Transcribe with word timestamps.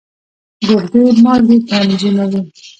ګردې 0.67 1.05
مالګې 1.23 1.57
تنظیموي. 1.67 2.39